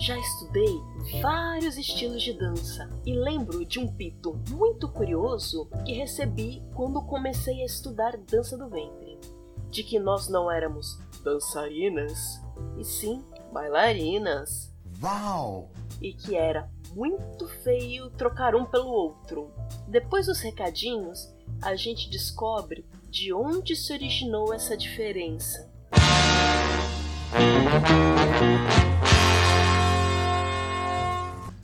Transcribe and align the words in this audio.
Já 0.00 0.18
estudei 0.18 0.80
vários 1.20 1.76
estilos 1.76 2.22
de 2.22 2.32
dança 2.32 2.88
e 3.04 3.12
lembro 3.12 3.66
de 3.66 3.78
um 3.78 3.86
pito 3.86 4.40
muito 4.48 4.88
curioso 4.88 5.68
que 5.84 5.92
recebi 5.92 6.62
quando 6.74 7.02
comecei 7.02 7.60
a 7.60 7.66
estudar 7.66 8.16
dança 8.16 8.56
do 8.56 8.70
ventre. 8.70 9.18
De 9.68 9.82
que 9.84 9.98
nós 9.98 10.26
não 10.26 10.50
éramos 10.50 10.98
dançarinas, 11.22 12.40
e 12.78 12.84
sim 12.84 13.22
bailarinas. 13.52 14.72
Uau! 15.02 15.68
E 16.00 16.14
que 16.14 16.34
era 16.34 16.70
muito 16.94 17.46
feio 17.62 18.08
trocar 18.08 18.54
um 18.54 18.64
pelo 18.64 18.88
outro. 18.88 19.50
Depois 19.86 20.26
dos 20.26 20.40
recadinhos, 20.40 21.30
a 21.60 21.76
gente 21.76 22.08
descobre 22.08 22.86
de 23.10 23.34
onde 23.34 23.76
se 23.76 23.92
originou 23.92 24.54
essa 24.54 24.74
diferença. 24.78 25.70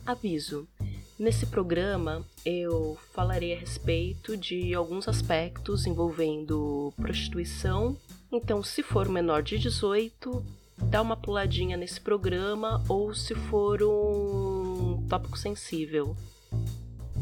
Aviso: 0.07 0.65
nesse 1.19 1.45
programa 1.45 2.25
eu 2.45 2.97
falarei 3.11 3.53
a 3.53 3.59
respeito 3.59 4.37
de 4.37 4.73
alguns 4.73 5.05
aspectos 5.05 5.85
envolvendo 5.85 6.93
prostituição. 6.95 7.97
Então, 8.31 8.63
se 8.63 8.81
for 8.81 9.09
menor 9.09 9.43
de 9.43 9.59
18, 9.59 10.45
dá 10.83 11.01
uma 11.01 11.17
puladinha 11.17 11.75
nesse 11.75 11.99
programa 11.99 12.81
ou 12.87 13.13
se 13.13 13.35
for 13.35 13.83
um 13.83 15.05
tópico 15.09 15.37
sensível. 15.37 16.15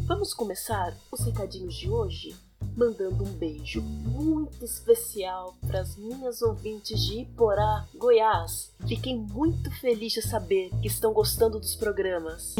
Vamos 0.05 0.31
começar 0.31 0.95
os 1.11 1.25
recadinhos 1.25 1.73
de 1.73 1.89
hoje 1.89 2.35
mandando 2.75 3.23
um 3.23 3.31
beijo 3.33 3.81
muito 3.81 4.63
especial 4.63 5.55
para 5.65 5.81
as 5.81 5.95
minhas 5.95 6.41
ouvintes 6.41 7.03
de 7.05 7.21
Iporá, 7.21 7.85
Goiás. 7.95 8.71
Fiquei 8.87 9.15
muito 9.15 9.71
feliz 9.79 10.13
de 10.13 10.21
saber 10.21 10.69
que 10.81 10.87
estão 10.87 11.13
gostando 11.13 11.59
dos 11.59 11.75
programas. 11.75 12.55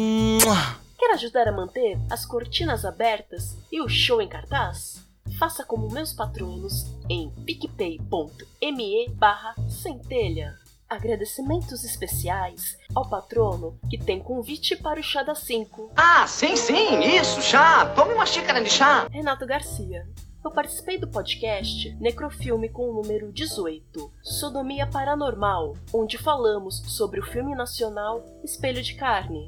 Quer 0.98 1.12
ajudar 1.12 1.46
a 1.48 1.52
manter 1.52 1.98
as 2.10 2.24
cortinas 2.24 2.84
abertas 2.84 3.56
e 3.70 3.80
o 3.80 3.88
show 3.88 4.20
em 4.20 4.28
cartaz? 4.28 5.04
Faça 5.38 5.64
como 5.64 5.92
meus 5.92 6.12
patronos 6.12 6.86
em 7.10 7.30
picpay.me 7.44 9.08
barra 9.10 9.54
centelha. 9.68 10.65
Agradecimentos 10.88 11.82
especiais 11.82 12.78
ao 12.94 13.08
patrono 13.08 13.78
que 13.90 13.98
tem 13.98 14.20
convite 14.20 14.76
para 14.76 15.00
o 15.00 15.02
chá 15.02 15.22
das 15.24 15.40
5. 15.40 15.90
Ah, 15.96 16.26
sim, 16.28 16.54
sim, 16.54 17.00
isso, 17.00 17.42
chá. 17.42 17.86
Tome 17.94 18.14
uma 18.14 18.24
xícara 18.24 18.62
de 18.62 18.70
chá. 18.70 19.08
Renato 19.10 19.44
Garcia. 19.44 20.06
Eu 20.44 20.52
participei 20.52 20.96
do 20.96 21.08
podcast 21.08 21.92
Necrofilme 21.96 22.68
com 22.68 22.88
o 22.88 23.02
número 23.02 23.32
18, 23.32 24.12
Sodomia 24.22 24.86
Paranormal, 24.86 25.74
onde 25.92 26.16
falamos 26.16 26.76
sobre 26.86 27.18
o 27.18 27.26
filme 27.26 27.52
nacional 27.56 28.24
Espelho 28.44 28.80
de 28.80 28.94
Carne. 28.94 29.44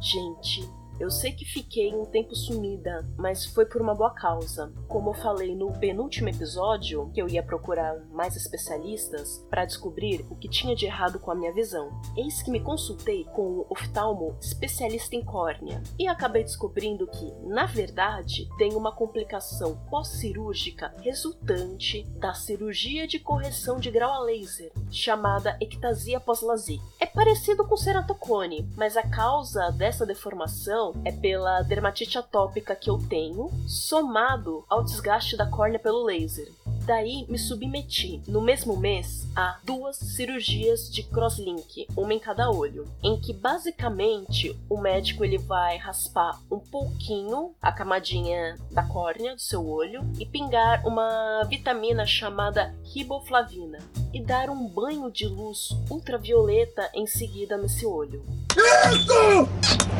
Gente, 0.00 0.68
eu 1.02 1.10
sei 1.10 1.32
que 1.32 1.44
fiquei 1.44 1.92
um 1.92 2.04
tempo 2.04 2.32
sumida, 2.36 3.04
mas 3.18 3.44
foi 3.44 3.66
por 3.66 3.82
uma 3.82 3.92
boa 3.92 4.14
causa. 4.14 4.72
Como 4.86 5.10
eu 5.10 5.14
falei 5.14 5.52
no 5.52 5.72
penúltimo 5.72 6.28
episódio, 6.28 7.10
que 7.12 7.20
eu 7.20 7.28
ia 7.28 7.42
procurar 7.42 7.98
mais 8.12 8.36
especialistas 8.36 9.44
para 9.50 9.64
descobrir 9.64 10.24
o 10.30 10.36
que 10.36 10.48
tinha 10.48 10.76
de 10.76 10.86
errado 10.86 11.18
com 11.18 11.32
a 11.32 11.34
minha 11.34 11.52
visão. 11.52 11.90
Eis 12.16 12.40
que 12.40 12.52
me 12.52 12.60
consultei 12.60 13.24
com 13.24 13.42
o 13.42 13.66
oftalmo 13.68 14.36
especialista 14.40 15.16
em 15.16 15.24
córnea 15.24 15.82
e 15.98 16.06
acabei 16.06 16.44
descobrindo 16.44 17.08
que, 17.08 17.32
na 17.48 17.66
verdade, 17.66 18.48
tem 18.56 18.74
uma 18.74 18.94
complicação 18.94 19.76
pós-cirúrgica 19.90 20.94
resultante 21.02 22.04
da 22.20 22.32
cirurgia 22.32 23.08
de 23.08 23.18
correção 23.18 23.80
de 23.80 23.90
grau 23.90 24.12
a 24.12 24.20
laser, 24.20 24.70
chamada 24.88 25.56
ectasia 25.60 26.20
pós-laser. 26.20 26.78
É 27.00 27.06
parecido 27.06 27.66
com 27.66 27.76
ceratocone, 27.76 28.70
mas 28.76 28.96
a 28.96 29.02
causa 29.02 29.68
dessa 29.72 30.06
deformação 30.06 30.91
é 31.04 31.12
pela 31.12 31.62
dermatite 31.62 32.18
atópica 32.18 32.74
que 32.76 32.90
eu 32.90 32.98
tenho, 33.08 33.50
somado 33.66 34.64
ao 34.68 34.84
desgaste 34.84 35.36
da 35.36 35.46
córnea 35.46 35.78
pelo 35.78 36.04
laser. 36.04 36.48
Daí 36.84 37.26
me 37.28 37.38
submeti, 37.38 38.20
no 38.26 38.40
mesmo 38.40 38.76
mês, 38.76 39.28
a 39.36 39.58
duas 39.62 39.96
cirurgias 39.96 40.90
de 40.90 41.02
crosslink, 41.04 41.86
uma 41.96 42.12
em 42.12 42.18
cada 42.18 42.50
olho, 42.50 42.86
em 43.02 43.20
que 43.20 43.32
basicamente 43.32 44.58
o 44.68 44.80
médico 44.80 45.24
ele 45.24 45.38
vai 45.38 45.76
raspar 45.76 46.40
um 46.50 46.58
pouquinho 46.58 47.54
a 47.62 47.70
camadinha 47.70 48.58
da 48.70 48.82
córnea 48.82 49.34
do 49.34 49.40
seu 49.40 49.66
olho 49.66 50.02
e 50.18 50.26
pingar 50.26 50.84
uma 50.86 51.44
vitamina 51.48 52.04
chamada 52.04 52.74
riboflavina 52.84 53.78
e 54.12 54.20
dar 54.20 54.50
um 54.50 54.66
banho 54.68 55.10
de 55.10 55.26
luz 55.26 55.70
ultravioleta 55.88 56.90
em 56.94 57.06
seguida 57.06 57.56
nesse 57.56 57.86
olho. 57.86 58.22
Isso! 58.56 59.48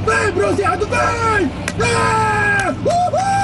Vem, 0.04 0.32
bronzeado, 0.32 0.86
vem! 0.86 1.48
É! 1.78 2.70
Uhul! 2.70 3.41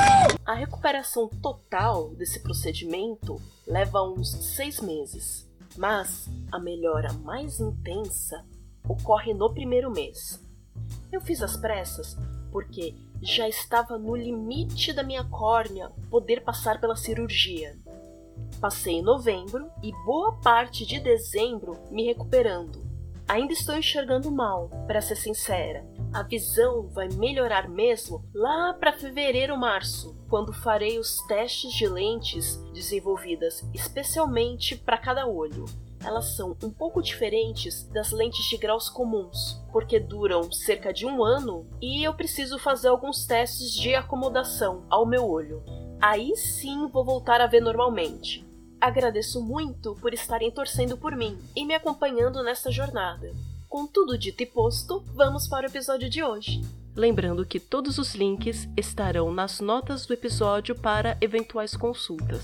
A 0.49 0.55
recuperação 0.55 1.29
total 1.29 2.09
desse 2.15 2.43
procedimento 2.43 3.39
leva 3.67 4.03
uns 4.03 4.31
seis 4.31 4.81
meses, 4.81 5.47
mas 5.77 6.27
a 6.51 6.59
melhora 6.59 7.13
mais 7.13 7.61
intensa 7.61 8.47
ocorre 8.89 9.35
no 9.35 9.53
primeiro 9.53 9.91
mês. 9.91 10.43
Eu 11.13 11.21
fiz 11.21 11.43
as 11.43 11.55
pressas 11.55 12.17
porque 12.51 12.95
já 13.21 13.47
estava 13.47 13.99
no 13.99 14.17
limite 14.17 14.91
da 14.95 15.03
minha 15.03 15.23
córnea 15.23 15.93
poder 16.09 16.43
passar 16.43 16.81
pela 16.81 16.97
cirurgia. 16.97 17.77
Passei 18.59 18.95
em 18.95 19.03
novembro 19.03 19.71
e 19.83 19.93
boa 20.07 20.33
parte 20.41 20.87
de 20.87 20.99
dezembro 20.99 21.77
me 21.91 22.07
recuperando. 22.07 22.83
Ainda 23.29 23.53
estou 23.53 23.77
enxergando 23.77 24.31
mal, 24.31 24.71
para 24.87 25.03
ser 25.03 25.17
sincera, 25.17 25.85
a 26.13 26.23
visão 26.23 26.89
vai 26.89 27.09
melhorar 27.09 27.69
mesmo 27.69 28.25
lá 28.35 28.73
para 28.75 28.93
fevereiro 28.93 29.57
março, 29.57 30.17
quando 30.29 30.53
farei 30.53 30.99
os 30.99 31.21
testes 31.27 31.73
de 31.73 31.87
lentes 31.87 32.57
desenvolvidas 32.73 33.65
especialmente 33.75 34.77
para 34.77 34.99
cada 34.99 35.27
olho. 35.27 35.65
Elas 36.05 36.37
são 36.37 36.57
um 36.63 36.71
pouco 36.71 37.03
diferentes 37.03 37.83
das 37.89 38.13
lentes 38.13 38.45
de 38.49 38.57
graus 38.57 38.89
comuns, 38.89 39.61
porque 39.73 39.99
duram 39.99 40.51
cerca 40.53 40.93
de 40.93 41.05
um 41.05 41.25
ano 41.25 41.67
e 41.81 42.05
eu 42.05 42.15
preciso 42.15 42.59
fazer 42.59 42.89
alguns 42.89 43.27
testes 43.27 43.73
de 43.73 43.95
acomodação 43.95 44.85
ao 44.89 45.05
meu 45.05 45.29
olho. 45.29 45.63
Aí 46.01 46.37
sim 46.37 46.87
vou 46.89 47.05
voltar 47.05 47.41
a 47.41 47.47
ver 47.47 47.61
normalmente. 47.61 48.47
Agradeço 48.81 49.43
muito 49.43 49.97
por 49.97 50.15
estarem 50.15 50.53
torcendo 50.53 50.97
por 50.97 51.17
mim 51.17 51.37
e 51.57 51.65
me 51.65 51.75
acompanhando 51.75 52.45
nesta 52.45 52.71
jornada. 52.71 53.35
Com 53.69 53.87
tudo 53.87 54.17
dito 54.17 54.43
e 54.43 54.47
posto, 54.47 55.05
vamos 55.15 55.47
para 55.47 55.67
o 55.67 55.71
episódio 55.71 56.09
de 56.09 56.25
hoje. 56.25 56.63
Lembrando 56.97 57.45
que 57.45 57.61
todos 57.61 57.99
os 57.99 58.15
links 58.15 58.67
estarão 58.79 59.31
nas 59.31 59.61
notas 59.61 60.07
do 60.07 60.15
episódio 60.15 60.75
para 60.75 61.19
eventuais 61.21 61.77
consultas. 61.77 62.43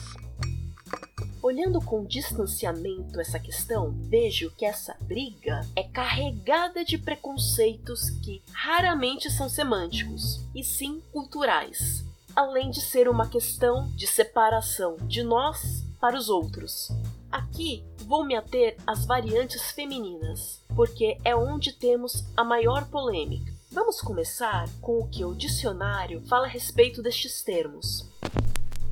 Olhando 1.43 1.81
com 1.81 2.05
distanciamento 2.05 3.19
essa 3.19 3.39
questão, 3.39 3.93
vejo 4.03 4.51
que 4.51 4.67
essa 4.67 4.97
briga 5.01 5.63
é 5.75 5.83
carregada 5.83 6.85
de 6.85 6.99
preconceitos 6.99 8.11
que 8.23 8.43
raramente 8.53 9.31
são 9.31 9.49
semânticos, 9.49 10.43
e 10.55 10.63
sim 10.63 11.03
culturais, 11.11 12.05
além 12.37 12.71
de 12.71 12.83
ser 12.83 13.09
uma 13.09 13.29
questão 13.29 13.91
de 13.97 14.07
separação 14.07 14.99
de 15.07 15.23
nós 15.23 15.85
para 15.99 16.19
os 16.19 16.29
outros. 16.29 16.91
Aqui 17.33 17.83
vou 18.07 18.25
me 18.25 18.37
ater 18.37 18.77
às 18.87 19.07
variantes 19.07 19.73
femininas, 19.73 20.64
porque 20.75 21.19
é 21.25 21.35
onde 21.35 21.73
temos 21.73 22.25
a 22.37 22.45
maior 22.45 22.87
polêmica. 22.87 23.53
Vamos 23.71 24.01
começar 24.01 24.69
com 24.81 24.99
o 24.99 25.09
que 25.09 25.25
o 25.25 25.35
dicionário 25.35 26.21
fala 26.27 26.47
a 26.47 26.51
respeito 26.51 27.03
destes 27.03 27.43
termos. 27.43 28.09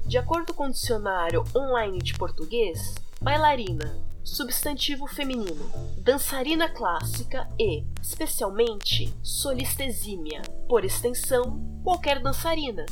De 0.06 0.18
acordo 0.18 0.52
com 0.52 0.66
o 0.66 0.72
dicionário 0.72 1.44
online 1.54 1.98
de 1.98 2.14
português, 2.14 2.94
bailarina, 3.20 3.96
substantivo 4.24 5.06
feminino, 5.06 5.70
dançarina 5.98 6.68
clássica 6.68 7.48
e, 7.58 7.84
especialmente, 8.00 9.14
solista 9.22 9.84
exímia, 9.84 10.42
por 10.68 10.84
extensão, 10.84 11.60
qualquer 11.82 12.20
dançarina. 12.20 12.86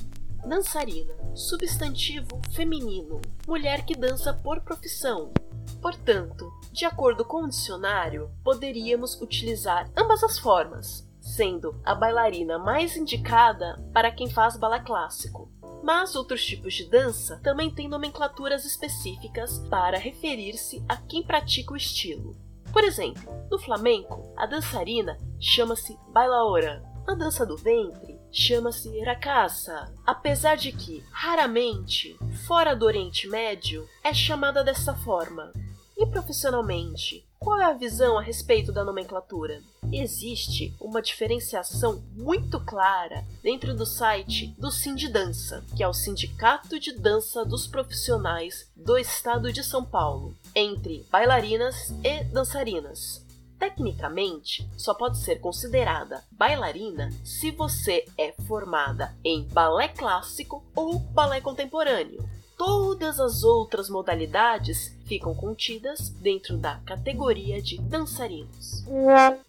Dançarina, 0.46 1.12
substantivo 1.34 2.40
feminino, 2.52 3.20
mulher 3.46 3.84
que 3.84 3.94
dança 3.94 4.32
por 4.32 4.60
profissão, 4.60 5.32
Portanto, 5.80 6.50
de 6.72 6.84
acordo 6.84 7.24
com 7.24 7.44
o 7.44 7.48
dicionário, 7.48 8.30
poderíamos 8.44 9.20
utilizar 9.20 9.90
ambas 9.96 10.22
as 10.22 10.38
formas. 10.38 11.08
sendo 11.20 11.78
a 11.84 11.94
bailarina 11.94 12.58
mais 12.58 12.96
indicada 12.96 13.78
para 13.92 14.10
quem 14.10 14.28
faz 14.30 14.56
balé 14.56 14.80
clássico. 14.80 15.52
Mas 15.82 16.14
outros 16.14 16.44
tipos 16.44 16.74
de 16.74 16.88
dança 16.88 17.38
também 17.42 17.70
têm 17.70 17.88
nomenclaturas 17.88 18.64
específicas 18.64 19.58
para 19.70 19.98
referir-se 19.98 20.84
a 20.88 20.96
quem 20.96 21.22
pratica 21.22 21.72
o 21.72 21.76
estilo. 21.76 22.36
Por 22.72 22.84
exemplo, 22.84 23.30
no 23.50 23.58
flamenco, 23.58 24.32
a 24.36 24.46
dançarina 24.46 25.18
chama-se 25.38 25.98
bailaora, 26.12 26.82
a 27.06 27.14
dança 27.14 27.44
do 27.44 27.56
ventre 27.56 28.19
chama-se 28.32 29.00
rakasa, 29.00 29.92
apesar 30.06 30.56
de 30.56 30.72
que, 30.72 31.04
raramente, 31.10 32.18
fora 32.46 32.74
do 32.74 32.86
Oriente 32.86 33.28
Médio, 33.28 33.88
é 34.02 34.12
chamada 34.14 34.62
dessa 34.62 34.94
forma. 34.94 35.52
E 35.96 36.06
profissionalmente, 36.06 37.26
qual 37.38 37.58
é 37.58 37.64
a 37.64 37.72
visão 37.72 38.18
a 38.18 38.22
respeito 38.22 38.70
da 38.70 38.84
nomenclatura? 38.84 39.62
Existe 39.92 40.74
uma 40.80 41.02
diferenciação 41.02 42.02
muito 42.14 42.60
clara 42.60 43.24
dentro 43.42 43.74
do 43.74 43.84
site 43.84 44.54
do 44.58 44.70
Sindidança, 44.70 45.64
que 45.76 45.82
é 45.82 45.88
o 45.88 45.92
Sindicato 45.92 46.78
de 46.78 46.92
Dança 46.92 47.44
dos 47.44 47.66
Profissionais 47.66 48.70
do 48.76 48.96
Estado 48.96 49.52
de 49.52 49.64
São 49.64 49.84
Paulo, 49.84 50.36
entre 50.54 51.06
bailarinas 51.10 51.90
e 52.04 52.24
dançarinas. 52.24 53.26
Tecnicamente, 53.60 54.66
só 54.74 54.94
pode 54.94 55.18
ser 55.18 55.38
considerada 55.38 56.24
bailarina 56.32 57.10
se 57.22 57.50
você 57.50 58.06
é 58.16 58.32
formada 58.48 59.14
em 59.22 59.46
balé 59.48 59.88
clássico 59.88 60.64
ou 60.74 60.98
balé 60.98 61.42
contemporâneo. 61.42 62.26
Todas 62.56 63.18
as 63.18 63.42
outras 63.42 63.88
modalidades 63.88 64.94
ficam 65.06 65.34
contidas 65.34 66.10
dentro 66.10 66.58
da 66.58 66.76
categoria 66.86 67.60
de 67.60 67.78
dançarinos. 67.80 68.84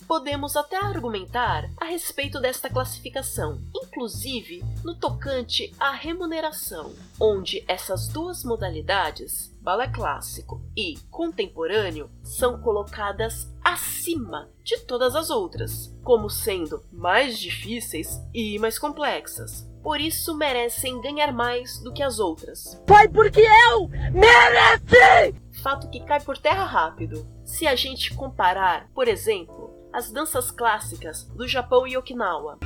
Podemos 0.08 0.56
até 0.56 0.78
argumentar 0.78 1.70
a 1.76 1.86
respeito 1.86 2.40
desta 2.40 2.70
classificação, 2.70 3.62
inclusive 3.76 4.64
no 4.82 4.96
tocante 4.96 5.74
à 5.78 5.92
remuneração, 5.92 6.94
onde 7.20 7.64
essas 7.68 8.08
duas 8.08 8.46
modalidades, 8.46 9.54
balé 9.62 9.90
clássico 9.90 10.62
e 10.76 10.98
contemporâneo, 11.10 12.10
são 12.24 12.62
colocadas 12.62 13.51
acima 13.74 14.50
de 14.64 14.78
todas 14.80 15.16
as 15.16 15.30
outras, 15.30 15.96
como 16.04 16.30
sendo 16.30 16.84
mais 16.92 17.40
difíceis 17.40 18.22
e 18.34 18.58
mais 18.60 18.78
complexas. 18.78 19.70
Por 19.82 20.00
isso 20.00 20.38
merecem 20.38 21.02
ganhar 21.02 21.34
mais 21.34 21.80
do 21.80 21.92
que 21.92 22.04
as 22.04 22.20
outras. 22.20 22.82
Foi 22.88 23.08
porque 23.10 23.42
eu 23.42 23.88
mereci! 24.12 25.42
fato 25.62 25.90
que 25.90 26.00
cai 26.02 26.20
por 26.20 26.38
terra 26.38 26.66
rápido. 26.66 27.28
Se 27.44 27.68
a 27.68 27.76
gente 27.76 28.14
comparar, 28.16 28.90
por 28.94 29.08
exemplo, 29.08 29.72
as 29.94 30.12
danças 30.12 30.52
clássicas 30.52 31.26
do 31.36 31.48
Japão 31.48 31.86
e 31.86 31.98
Okinawa. 31.98 32.60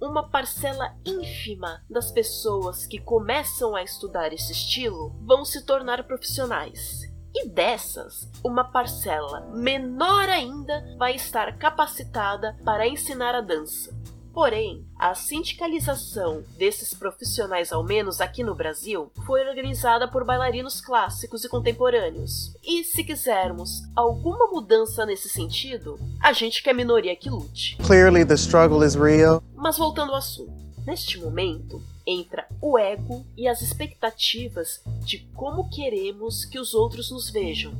Uma 0.00 0.28
parcela 0.28 0.94
ínfima 1.04 1.82
das 1.88 2.12
pessoas 2.12 2.86
que 2.86 3.00
começam 3.00 3.74
a 3.74 3.82
estudar 3.82 4.32
esse 4.32 4.52
estilo 4.52 5.14
vão 5.22 5.44
se 5.44 5.64
tornar 5.64 6.04
profissionais. 6.04 7.05
E 7.38 7.48
dessas, 7.50 8.26
uma 8.42 8.64
parcela 8.64 9.42
menor 9.54 10.26
ainda 10.26 10.82
vai 10.96 11.14
estar 11.14 11.58
capacitada 11.58 12.56
para 12.64 12.88
ensinar 12.88 13.34
a 13.34 13.42
dança. 13.42 13.94
Porém, 14.32 14.86
a 14.98 15.14
sindicalização 15.14 16.42
desses 16.56 16.94
profissionais, 16.94 17.72
ao 17.72 17.84
menos 17.84 18.22
aqui 18.22 18.42
no 18.42 18.54
Brasil, 18.54 19.12
foi 19.26 19.46
organizada 19.46 20.08
por 20.08 20.24
bailarinos 20.24 20.80
clássicos 20.80 21.44
e 21.44 21.48
contemporâneos. 21.50 22.54
E 22.64 22.82
se 22.84 23.04
quisermos 23.04 23.82
alguma 23.94 24.46
mudança 24.46 25.04
nesse 25.04 25.28
sentido, 25.28 25.98
a 26.22 26.32
gente 26.32 26.62
quer 26.62 26.74
minoria 26.74 27.14
que 27.14 27.28
lute. 27.28 27.76
Clearly 27.86 28.24
the 28.24 28.34
struggle 28.34 28.82
is 28.82 28.94
real. 28.94 29.42
Mas 29.54 29.76
voltando 29.76 30.12
ao 30.12 30.18
assunto, 30.18 30.54
neste 30.86 31.20
momento 31.20 31.82
entra 32.06 32.46
o 32.60 32.78
ego 32.78 33.26
e 33.36 33.48
as 33.48 33.60
expectativas 33.60 34.82
de 35.04 35.18
como 35.34 35.68
queremos 35.68 36.44
que 36.44 36.58
os 36.58 36.72
outros 36.72 37.10
nos 37.10 37.30
vejam. 37.30 37.74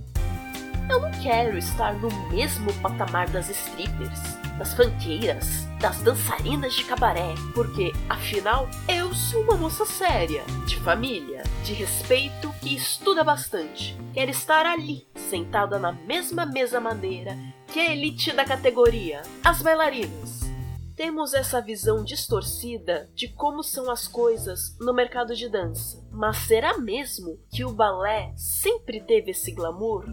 Eu 0.89 1.01
não 1.01 1.11
quero 1.21 1.59
estar 1.59 1.95
no 1.95 2.09
mesmo 2.31 2.73
patamar 2.81 3.29
das 3.29 3.49
strippers, 3.49 4.21
das 4.57 4.73
fanqueiras, 4.73 5.67
das 5.81 6.01
dançarinas 6.01 6.75
de 6.75 6.85
cabaré, 6.85 7.35
porque 7.55 7.93
afinal 8.09 8.69
eu 8.89 9.13
sou 9.13 9.43
uma 9.43 9.57
moça 9.57 9.85
séria, 9.85 10.45
de 10.65 10.77
família, 10.77 11.43
de 11.65 11.73
respeito 11.73 12.53
que 12.61 12.77
estuda 12.77 13.25
bastante. 13.25 13.97
Quero 14.15 14.31
estar 14.31 14.65
ali, 14.65 15.07
sentada 15.29 15.79
na 15.79 15.93
mesma 15.93 16.47
mesa 16.47 16.81
maneira 16.81 17.37
que 17.67 17.81
a 17.81 17.93
elite 17.93 18.33
da 18.33 18.45
categoria, 18.45 19.23
as 19.45 19.61
bailarinas 19.61 20.46
temos 20.97 21.35
essa 21.35 21.61
visão 21.61 22.03
distorcida 22.03 23.09
de 23.15 23.29
como 23.29 23.63
são 23.63 23.91
as 23.91 24.09
coisas 24.09 24.75
no 24.81 24.95
mercado 24.95 25.37
de 25.37 25.47
dança. 25.47 26.03
Mas 26.11 26.39
será 26.39 26.79
mesmo 26.79 27.39
que 27.51 27.65
o 27.67 27.73
balé 27.73 28.33
sempre 28.35 29.01
teve 29.01 29.33
esse 29.33 29.53
glamour? 29.53 30.07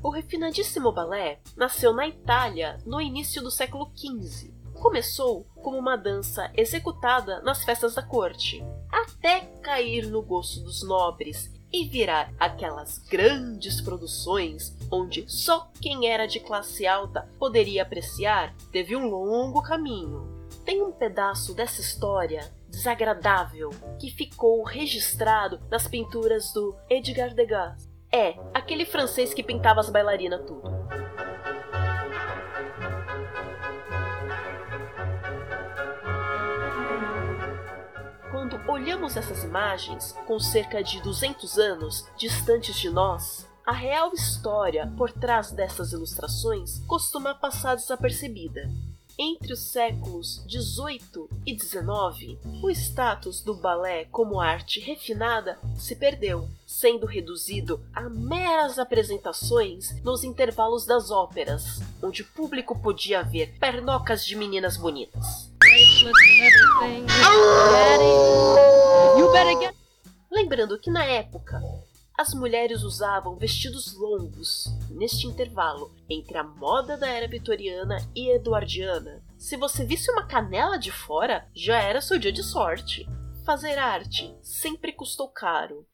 O 0.00 0.10
refinadíssimo 0.10 0.92
balé 0.92 1.40
nasceu 1.56 1.92
na 1.92 2.06
Itália 2.06 2.78
no 2.86 3.00
início 3.00 3.42
do 3.42 3.50
século 3.50 3.90
XV. 3.96 4.54
Começou 4.74 5.44
como 5.56 5.76
uma 5.76 5.96
dança 5.96 6.52
executada 6.54 7.42
nas 7.42 7.64
festas 7.64 7.96
da 7.96 8.02
corte, 8.02 8.64
até 8.88 9.40
cair 9.60 10.06
no 10.06 10.22
gosto 10.22 10.60
dos 10.60 10.84
nobres 10.86 11.57
e 11.72 11.84
virar 11.86 12.32
aquelas 12.38 12.98
grandes 12.98 13.80
produções 13.80 14.76
onde 14.90 15.24
só 15.28 15.70
quem 15.80 16.08
era 16.08 16.26
de 16.26 16.40
classe 16.40 16.86
alta 16.86 17.28
poderia 17.38 17.82
apreciar, 17.82 18.54
teve 18.72 18.96
um 18.96 19.08
longo 19.08 19.62
caminho. 19.62 20.26
Tem 20.64 20.82
um 20.82 20.92
pedaço 20.92 21.54
dessa 21.54 21.80
história 21.80 22.50
desagradável 22.68 23.70
que 23.98 24.10
ficou 24.10 24.62
registrado 24.62 25.60
nas 25.70 25.88
pinturas 25.88 26.52
do 26.52 26.74
Edgar 26.88 27.34
Degas. 27.34 27.88
É, 28.12 28.34
aquele 28.54 28.86
francês 28.86 29.34
que 29.34 29.42
pintava 29.42 29.80
as 29.80 29.90
bailarinas 29.90 30.46
tudo. 30.46 30.77
Olhamos 38.78 39.16
essas 39.16 39.42
imagens, 39.42 40.12
com 40.24 40.38
cerca 40.38 40.82
de 40.84 41.02
200 41.02 41.58
anos 41.58 42.06
distantes 42.16 42.76
de 42.76 42.88
nós, 42.88 43.44
a 43.66 43.72
real 43.72 44.14
história 44.14 44.86
por 44.96 45.10
trás 45.10 45.50
dessas 45.50 45.92
ilustrações 45.92 46.78
costuma 46.86 47.34
passar 47.34 47.74
desapercebida. 47.74 48.70
Entre 49.18 49.52
os 49.52 49.72
séculos 49.72 50.44
18 50.46 51.28
e 51.44 51.56
19, 51.56 52.38
o 52.62 52.70
status 52.70 53.42
do 53.42 53.56
balé 53.56 54.04
como 54.04 54.40
arte 54.40 54.78
refinada 54.78 55.58
se 55.76 55.96
perdeu, 55.96 56.48
sendo 56.64 57.04
reduzido 57.04 57.84
a 57.92 58.08
meras 58.08 58.78
apresentações 58.78 60.00
nos 60.04 60.22
intervalos 60.22 60.86
das 60.86 61.10
óperas, 61.10 61.80
onde 62.00 62.22
o 62.22 62.26
público 62.26 62.80
podia 62.80 63.24
ver 63.24 63.58
pernocas 63.58 64.24
de 64.24 64.36
meninas 64.36 64.76
bonitas. 64.76 65.47
Lembrando 70.30 70.78
que 70.78 70.90
na 70.90 71.04
época 71.04 71.60
as 72.16 72.34
mulheres 72.34 72.82
usavam 72.82 73.36
vestidos 73.36 73.94
longos 73.94 74.64
neste 74.90 75.26
intervalo 75.26 75.94
entre 76.08 76.36
a 76.36 76.42
moda 76.42 76.96
da 76.96 77.08
era 77.08 77.28
vitoriana 77.28 77.96
e 78.14 78.34
eduardiana. 78.34 79.22
Se 79.38 79.56
você 79.56 79.84
visse 79.84 80.10
uma 80.10 80.26
canela 80.26 80.78
de 80.78 80.90
fora, 80.90 81.46
já 81.54 81.80
era 81.80 82.00
seu 82.00 82.18
dia 82.18 82.32
de 82.32 82.42
sorte. 82.42 83.06
Fazer 83.44 83.78
arte 83.78 84.36
sempre 84.42 84.92
custou 84.92 85.28
caro. 85.28 85.86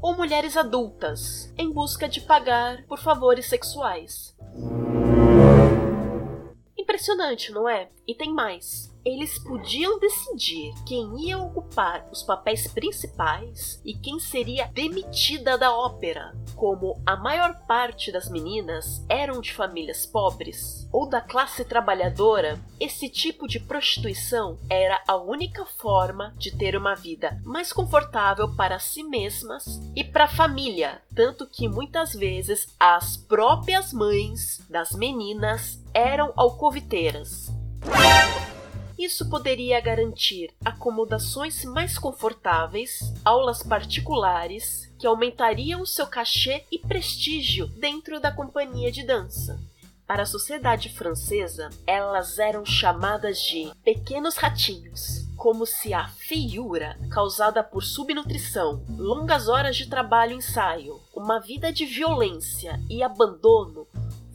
ou 0.00 0.14
mulheres 0.14 0.56
adultas, 0.56 1.52
em 1.56 1.72
busca 1.72 2.08
de 2.08 2.20
pagar 2.20 2.84
por 2.86 2.98
favores 2.98 3.46
sexuais. 3.46 4.36
Impressionante, 6.96 7.52
não 7.52 7.68
é? 7.68 7.90
E 8.06 8.14
tem 8.14 8.32
mais 8.32 8.90
eles 9.06 9.38
podiam 9.38 10.00
decidir 10.00 10.74
quem 10.84 11.28
ia 11.28 11.38
ocupar 11.38 12.04
os 12.10 12.24
papéis 12.24 12.66
principais 12.66 13.80
e 13.84 13.94
quem 13.94 14.18
seria 14.18 14.66
demitida 14.66 15.56
da 15.56 15.72
ópera. 15.72 16.36
Como 16.56 17.00
a 17.06 17.14
maior 17.14 17.54
parte 17.68 18.10
das 18.10 18.28
meninas 18.28 19.04
eram 19.08 19.40
de 19.40 19.52
famílias 19.52 20.04
pobres 20.04 20.88
ou 20.92 21.08
da 21.08 21.20
classe 21.20 21.64
trabalhadora, 21.64 22.58
esse 22.80 23.08
tipo 23.08 23.46
de 23.46 23.60
prostituição 23.60 24.58
era 24.68 25.00
a 25.06 25.14
única 25.14 25.64
forma 25.64 26.34
de 26.36 26.50
ter 26.50 26.76
uma 26.76 26.96
vida 26.96 27.40
mais 27.44 27.72
confortável 27.72 28.56
para 28.56 28.80
si 28.80 29.04
mesmas 29.04 29.80
e 29.94 30.02
para 30.02 30.24
a 30.24 30.28
família, 30.28 31.00
tanto 31.14 31.46
que 31.46 31.68
muitas 31.68 32.12
vezes 32.12 32.74
as 32.80 33.16
próprias 33.16 33.92
mães 33.92 34.66
das 34.68 34.90
meninas 34.90 35.80
eram 35.94 36.32
alcoviteiras. 36.34 37.54
Isso 38.98 39.28
poderia 39.28 39.78
garantir 39.80 40.50
acomodações 40.64 41.64
mais 41.64 41.98
confortáveis, 41.98 43.12
aulas 43.24 43.62
particulares 43.62 44.90
que 44.98 45.06
aumentariam 45.06 45.84
seu 45.84 46.06
cachê 46.06 46.64
e 46.72 46.78
prestígio 46.78 47.66
dentro 47.66 48.18
da 48.18 48.32
companhia 48.32 48.90
de 48.90 49.02
dança. 49.02 49.60
Para 50.06 50.22
a 50.22 50.26
sociedade 50.26 50.88
francesa, 50.88 51.68
elas 51.86 52.38
eram 52.38 52.64
chamadas 52.64 53.40
de 53.40 53.72
pequenos 53.84 54.36
ratinhos, 54.36 55.26
como 55.36 55.66
se 55.66 55.92
a 55.92 56.08
feiura 56.08 56.96
causada 57.10 57.62
por 57.62 57.82
subnutrição, 57.82 58.82
longas 58.96 59.48
horas 59.48 59.76
de 59.76 59.88
trabalho 59.88 60.32
e 60.32 60.36
ensaio, 60.36 61.00
uma 61.14 61.40
vida 61.40 61.72
de 61.72 61.84
violência 61.84 62.80
e 62.88 63.02
abandono 63.02 63.86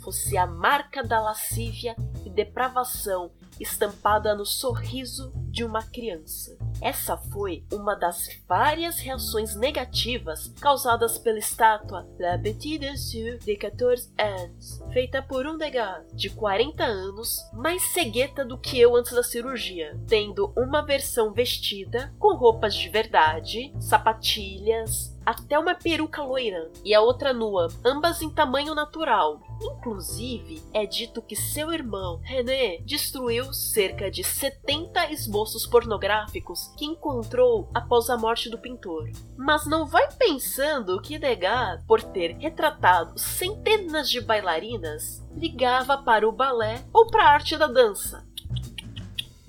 fosse 0.02 0.38
a 0.38 0.46
marca 0.46 1.04
da 1.04 1.20
lascívia 1.20 1.96
e 2.26 2.30
depravação 2.30 3.32
estampada 3.60 4.36
no 4.36 4.46
sorriso 4.46 5.32
de 5.52 5.64
uma 5.64 5.84
criança. 5.84 6.58
Essa 6.82 7.18
foi 7.18 7.64
uma 7.72 7.94
das 7.94 8.28
várias 8.48 9.00
reações 9.00 9.56
negativas 9.56 10.52
causadas 10.60 11.18
pela 11.18 11.38
estátua 11.38 12.08
La 12.20 12.40
Petite 12.40 12.80
Dessus 12.80 13.44
de 13.46 13.56
14 13.56 14.12
ans, 14.20 14.82
feita 14.92 15.22
por 15.22 15.46
um 15.46 15.58
Degas 15.58 16.06
de 16.14 16.30
40 16.30 16.84
anos, 16.84 17.38
mais 17.54 17.84
cegueta 17.92 18.44
do 18.44 18.58
que 18.58 18.80
eu 18.80 18.96
antes 18.96 19.14
da 19.14 19.24
cirurgia, 19.24 20.00
tendo 20.08 20.52
uma 20.58 20.82
versão 20.82 21.34
vestida 21.34 22.14
com 22.18 22.36
roupas 22.36 22.74
de 22.74 22.90
verdade, 22.90 23.74
sapatilhas, 23.80 25.11
até 25.26 25.58
uma 25.58 25.76
peruca 25.76 26.24
loira 26.24 26.72
e 26.84 26.94
a 26.94 27.02
outra 27.02 27.34
nua, 27.34 27.68
ambas 27.86 28.22
em 28.22 28.30
tamanho 28.30 28.74
natural. 28.76 29.42
Inclusive, 29.62 30.62
é 30.74 30.86
dito 30.86 31.22
que 31.22 31.36
seu 31.36 31.72
irmão, 31.72 32.20
René, 32.24 32.78
destruiu 32.80 33.54
cerca 33.54 34.10
de 34.10 34.24
70 34.24 35.12
esboços 35.12 35.68
pornográficos 35.68 36.72
que 36.78 36.86
encontrou 36.86 37.70
após 37.74 38.10
a 38.10 38.18
morte 38.18 38.50
do 38.50 38.58
pintor. 38.58 39.10
Mas 39.38 39.68
não 39.68 39.86
vai 39.86 40.12
pensando 40.14 41.02
que 41.02 41.20
Degas, 41.20 41.84
por 41.86 42.02
ter 42.02 42.36
retratado 42.38 43.20
centenas 43.20 44.10
de 44.10 44.20
bailarinas, 44.20 45.24
ligava 45.36 45.98
para 45.98 46.28
o 46.28 46.32
balé 46.32 46.84
ou 46.92 47.08
para 47.08 47.24
a 47.24 47.34
arte 47.34 47.58
da 47.58 47.68
dança. 47.68 48.31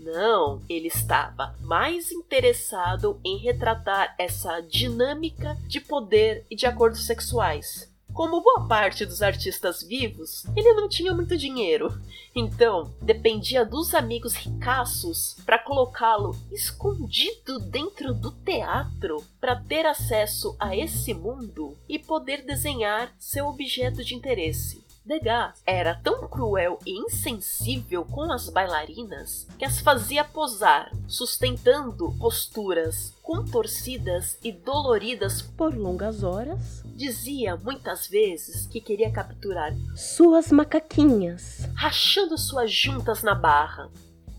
Não, 0.02 0.61
ele 0.68 0.88
estava 0.88 1.54
mais 1.61 2.11
interessado 2.11 3.21
em 3.25 3.38
retratar 3.38 4.14
essa 4.18 4.61
dinâmica 4.61 5.56
de 5.68 5.80
poder 5.80 6.44
e 6.50 6.56
de 6.56 6.66
acordos 6.66 7.06
sexuais. 7.06 7.92
Como 8.12 8.42
boa 8.42 8.66
parte 8.66 9.06
dos 9.06 9.23
artistas 9.23 9.82
vivos, 9.82 10.44
ele 10.54 10.75
não 10.75 10.87
tinha 10.87 11.14
muito 11.14 11.35
dinheiro, 11.35 11.99
então 12.35 12.92
dependia 13.00 13.64
dos 13.64 13.94
amigos 13.94 14.35
ricaços 14.35 15.37
para 15.47 15.59
colocá-lo 15.59 16.37
escondido 16.50 17.59
dentro 17.59 18.12
do 18.12 18.30
teatro 18.30 19.25
para 19.40 19.56
ter 19.56 19.87
acesso 19.87 20.54
a 20.59 20.76
esse 20.76 21.14
mundo 21.14 21.75
e 21.88 21.99
poder 21.99 22.44
desenhar 22.44 23.14
seu 23.18 23.47
objeto 23.47 24.04
de 24.04 24.14
interesse. 24.14 24.82
Degas 25.04 25.61
era 25.66 25.97
tão 25.97 26.28
cruel 26.28 26.78
e 26.87 26.97
insensível 26.97 28.04
com 28.04 28.30
as 28.30 28.49
bailarinas 28.49 29.49
que 29.59 29.64
as 29.64 29.80
fazia 29.80 30.23
posar, 30.23 30.92
sustentando 31.09 32.12
posturas 32.21 33.12
contorcidas 33.21 34.38
e 34.44 34.52
doloridas 34.52 35.42
por 35.42 35.75
longas 35.75 36.23
horas. 36.23 36.85
Dizia 36.94 37.56
muitas 37.56 38.06
vezes 38.06 38.66
que 38.68 38.80
queria 38.80 39.11
capturar 39.11 39.75
suas 39.97 40.52
macaquinhas, 40.52 41.68
rachando 41.75 42.38
suas 42.38 42.73
juntas 42.73 43.25
na 43.25 43.35
barra. 43.35 43.90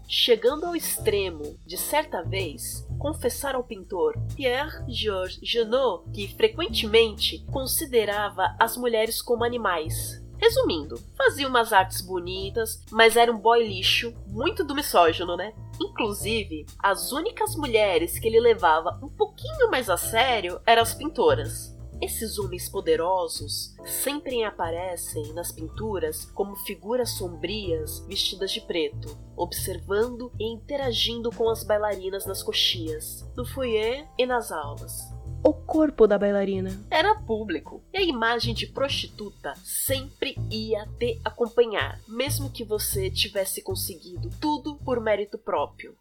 Chegando 0.07 0.65
ao 0.65 0.75
extremo 0.75 1.57
de 1.65 1.77
certa 1.77 2.21
vez 2.21 2.87
confessar 2.99 3.55
ao 3.55 3.63
pintor 3.63 4.13
Pierre-Georges 4.35 5.39
Janot 5.41 6.09
que 6.11 6.27
frequentemente 6.35 7.39
considerava 7.51 8.55
as 8.59 8.77
mulheres 8.77 9.21
como 9.21 9.43
animais 9.43 10.22
Resumindo, 10.37 10.99
fazia 11.15 11.47
umas 11.47 11.71
artes 11.71 12.01
bonitas, 12.01 12.81
mas 12.91 13.15
era 13.15 13.31
um 13.31 13.37
boy 13.37 13.65
lixo, 13.65 14.13
muito 14.27 14.63
do 14.63 14.75
misógino, 14.75 15.37
né? 15.37 15.53
Inclusive, 15.79 16.65
as 16.79 17.11
únicas 17.11 17.55
mulheres 17.55 18.19
que 18.19 18.27
ele 18.27 18.39
levava 18.39 18.99
um 19.01 19.09
pouquinho 19.09 19.69
mais 19.71 19.89
a 19.89 19.97
sério 19.97 20.59
eram 20.65 20.81
as 20.81 20.93
pintoras. 20.93 21.73
Esses 22.01 22.37
homens 22.37 22.67
poderosos 22.67 23.73
sempre 23.85 24.43
aparecem 24.43 25.31
nas 25.33 25.53
pinturas 25.53 26.25
como 26.33 26.55
figuras 26.57 27.11
sombrias 27.11 27.99
vestidas 28.07 28.51
de 28.51 28.59
preto, 28.59 29.17
observando 29.37 30.29
e 30.37 30.51
interagindo 30.51 31.31
com 31.31 31.49
as 31.49 31.63
bailarinas 31.63 32.25
nas 32.25 32.43
coxias, 32.43 33.25
no 33.37 33.45
foyer 33.45 34.05
e 34.17 34.25
nas 34.25 34.51
aulas 34.51 35.12
o 35.43 35.53
corpo 35.53 36.07
da 36.07 36.17
bailarina. 36.17 36.71
Era 36.89 37.15
público. 37.15 37.83
E 37.93 37.97
a 37.97 38.01
imagem 38.01 38.53
de 38.53 38.65
prostituta 38.65 39.53
sempre 39.63 40.35
ia 40.49 40.87
te 40.97 41.19
acompanhar, 41.23 41.99
mesmo 42.07 42.49
que 42.49 42.63
você 42.63 43.09
tivesse 43.11 43.61
conseguido 43.61 44.29
tudo 44.39 44.75
por 44.77 45.01
mérito 45.01 45.37
próprio. 45.37 45.95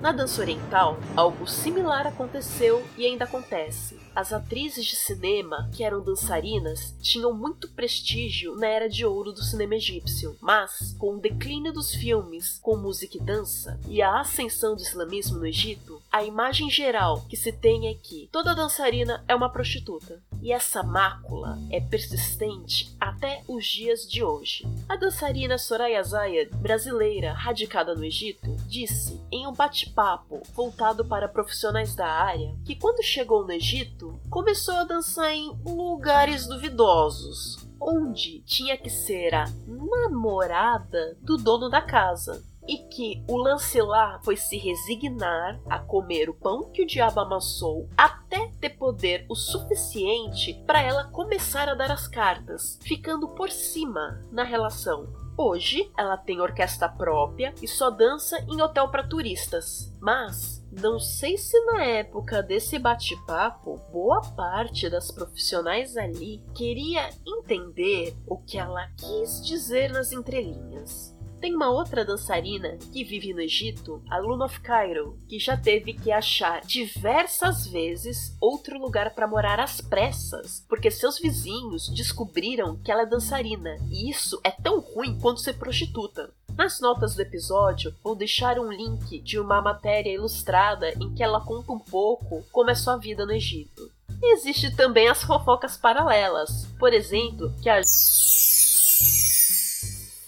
Na 0.00 0.12
dança 0.12 0.40
oriental, 0.40 0.98
algo 1.14 1.46
similar 1.46 2.06
aconteceu 2.06 2.82
e 2.96 3.04
ainda 3.04 3.24
acontece. 3.24 4.00
As 4.16 4.32
atrizes 4.32 4.86
de 4.86 4.96
cinema, 4.96 5.68
que 5.74 5.84
eram 5.84 6.02
dançarinas, 6.02 6.94
tinham 7.02 7.34
muito 7.34 7.68
prestígio 7.68 8.56
na 8.56 8.66
era 8.66 8.88
de 8.88 9.04
ouro 9.04 9.30
do 9.30 9.42
cinema 9.42 9.74
egípcio, 9.74 10.36
mas 10.40 10.96
com 10.98 11.16
o 11.16 11.20
declínio 11.20 11.70
dos 11.70 11.94
filmes 11.94 12.58
com 12.62 12.78
música 12.78 13.18
e 13.18 13.20
dança 13.20 13.78
e 13.86 14.00
a 14.00 14.20
ascensão 14.20 14.74
do 14.74 14.82
islamismo 14.82 15.38
no 15.38 15.46
Egito, 15.46 16.00
a 16.10 16.24
imagem 16.24 16.70
geral 16.70 17.20
que 17.28 17.36
se 17.36 17.52
tem 17.52 17.88
é 17.88 17.94
que 17.94 18.28
toda 18.32 18.54
dançarina 18.54 19.22
é 19.28 19.34
uma 19.34 19.50
prostituta. 19.50 20.22
E 20.42 20.52
essa 20.52 20.82
mácula 20.82 21.58
é 21.70 21.80
persistente 21.80 22.96
até 22.98 23.42
os 23.46 23.66
dias 23.66 24.08
de 24.08 24.24
hoje. 24.24 24.66
A 24.88 24.96
dançarina 24.96 25.58
Soraya 25.58 26.02
Zayed, 26.02 26.50
brasileira 26.56 27.32
radicada 27.32 27.94
no 27.94 28.04
Egito, 28.04 28.56
disse 28.66 29.20
em 29.30 29.46
um 29.46 29.52
bate-papo 29.90 30.42
voltado 30.54 31.04
para 31.04 31.28
profissionais 31.28 31.94
da 31.94 32.06
área 32.06 32.54
que 32.64 32.76
quando 32.76 33.02
chegou 33.02 33.44
no 33.44 33.52
Egito 33.52 34.18
começou 34.30 34.74
a 34.74 34.84
dançar 34.84 35.32
em 35.32 35.50
lugares 35.64 36.46
duvidosos, 36.46 37.58
onde 37.80 38.40
tinha 38.42 38.76
que 38.76 38.90
ser 38.90 39.34
a 39.34 39.44
namorada 39.66 41.16
do 41.20 41.36
dono 41.36 41.68
da 41.68 41.82
casa 41.82 42.42
e 42.68 42.78
que 42.78 43.24
o 43.26 43.36
lance 43.36 43.80
lá 43.80 44.20
foi 44.22 44.36
se 44.36 44.56
resignar 44.56 45.60
a 45.68 45.78
comer 45.78 46.28
o 46.28 46.34
pão 46.34 46.70
que 46.70 46.82
o 46.82 46.86
diabo 46.86 47.20
amassou 47.20 47.88
até 47.96 48.52
ter 48.60 48.70
poder 48.70 49.24
o 49.28 49.34
suficiente 49.34 50.54
para 50.66 50.80
ela 50.80 51.04
começar 51.04 51.68
a 51.68 51.74
dar 51.74 51.90
as 51.90 52.06
cartas, 52.06 52.78
ficando 52.82 53.28
por 53.28 53.50
cima 53.50 54.24
na 54.30 54.44
relação. 54.44 55.19
Hoje 55.42 55.90
ela 55.96 56.18
tem 56.18 56.38
orquestra 56.38 56.86
própria 56.86 57.54
e 57.62 57.66
só 57.66 57.88
dança 57.88 58.38
em 58.46 58.60
hotel 58.60 58.90
para 58.90 59.08
turistas. 59.08 59.90
Mas 59.98 60.62
não 60.70 61.00
sei 61.00 61.38
se 61.38 61.58
na 61.64 61.82
época 61.82 62.42
desse 62.42 62.78
bate-papo, 62.78 63.80
boa 63.90 64.20
parte 64.36 64.90
das 64.90 65.10
profissionais 65.10 65.96
ali 65.96 66.44
queria 66.54 67.08
entender 67.26 68.14
o 68.26 68.36
que 68.36 68.58
ela 68.58 68.86
quis 68.98 69.42
dizer 69.42 69.90
nas 69.90 70.12
entrelinhas. 70.12 71.18
Tem 71.40 71.54
uma 71.54 71.70
outra 71.70 72.04
dançarina 72.04 72.76
que 72.92 73.02
vive 73.02 73.32
no 73.32 73.40
Egito, 73.40 74.02
a 74.10 74.18
Luna 74.18 74.44
of 74.44 74.60
Cairo, 74.60 75.16
que 75.26 75.38
já 75.38 75.56
teve 75.56 75.94
que 75.94 76.12
achar 76.12 76.60
diversas 76.66 77.66
vezes 77.66 78.36
outro 78.38 78.78
lugar 78.78 79.14
para 79.14 79.26
morar 79.26 79.58
às 79.58 79.80
pressas, 79.80 80.62
porque 80.68 80.90
seus 80.90 81.18
vizinhos 81.18 81.88
descobriram 81.88 82.76
que 82.84 82.92
ela 82.92 83.02
é 83.02 83.06
dançarina, 83.06 83.78
e 83.90 84.10
isso 84.10 84.38
é 84.44 84.50
tão 84.50 84.80
ruim 84.80 85.18
quanto 85.18 85.40
ser 85.40 85.54
prostituta. 85.54 86.30
Nas 86.54 86.78
notas 86.78 87.14
do 87.14 87.22
episódio, 87.22 87.94
vou 88.04 88.14
deixar 88.14 88.58
um 88.58 88.70
link 88.70 89.18
de 89.20 89.38
uma 89.38 89.62
matéria 89.62 90.12
ilustrada 90.12 90.92
em 91.00 91.14
que 91.14 91.22
ela 91.22 91.40
conta 91.40 91.72
um 91.72 91.78
pouco 91.78 92.44
como 92.52 92.68
é 92.68 92.74
sua 92.74 92.98
vida 92.98 93.24
no 93.24 93.32
Egito. 93.32 93.90
Existe 94.22 94.76
também 94.76 95.08
as 95.08 95.22
fofocas 95.22 95.78
paralelas, 95.78 96.66
por 96.78 96.92
exemplo, 96.92 97.50
que 97.62 97.70
a 97.70 97.80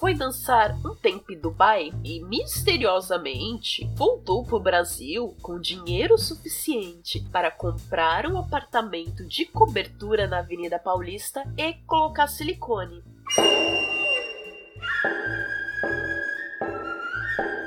foi 0.02 0.14
dançar 0.14 0.76
um 0.84 0.96
tempo 0.96 1.32
em 1.32 1.38
Dubai 1.38 1.92
e 2.02 2.20
misteriosamente 2.24 3.88
voltou 3.94 4.44
para 4.44 4.56
o 4.56 4.60
Brasil 4.60 5.32
com 5.40 5.60
dinheiro 5.60 6.18
suficiente 6.18 7.20
para 7.30 7.52
comprar 7.52 8.26
um 8.26 8.36
apartamento 8.36 9.24
de 9.24 9.46
cobertura 9.46 10.26
na 10.26 10.40
Avenida 10.40 10.76
Paulista 10.76 11.44
e 11.56 11.74
colocar 11.86 12.26
silicone. 12.26 13.00